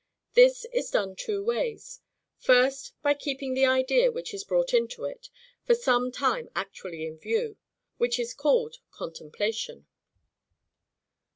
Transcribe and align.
This 0.33 0.65
is 0.73 0.89
done 0.89 1.15
two 1.15 1.43
ways. 1.43 2.01
First, 2.39 2.95
by 3.03 3.13
keeping 3.13 3.53
the 3.53 3.67
idea 3.67 4.11
which 4.11 4.33
is 4.33 4.43
brought 4.43 4.73
into 4.73 5.05
it, 5.05 5.29
for 5.63 5.75
some 5.75 6.11
time 6.11 6.49
actually 6.55 7.05
in 7.05 7.19
view, 7.19 7.57
which 7.99 8.17
is 8.17 8.33
called 8.33 8.77
CONTEMPLATION. 8.89 9.85